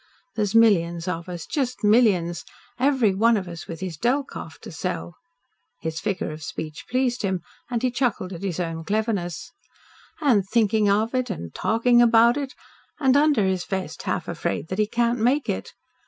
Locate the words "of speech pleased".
6.31-7.21